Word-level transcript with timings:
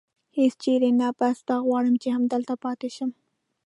هېڅ 0.37 0.53
چېرې 0.63 0.89
نه، 0.99 1.07
بس 1.19 1.37
دا 1.49 1.57
غواړم 1.67 1.95
چې 2.01 2.07
همدلته 2.17 2.53
پاتې 2.63 2.89
شم. 2.95 3.09